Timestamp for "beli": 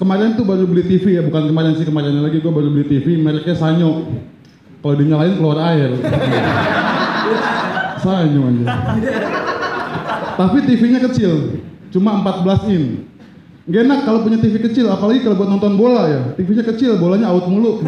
0.64-0.88, 2.72-2.88